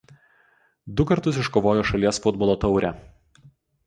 [1.01, 2.91] Du kartus iškovojo šalies futbolo taurę.